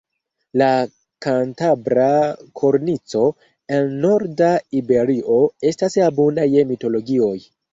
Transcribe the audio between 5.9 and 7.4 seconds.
abunda je mitologioj.